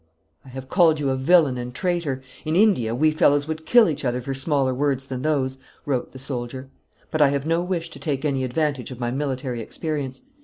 [0.43, 4.03] "I have called you a villain and traitor; in India we fellows would kill each
[4.03, 6.71] other for smaller words than those," wrote the soldier.
[7.11, 10.23] "But I have no wish to take any advantage of my military experience.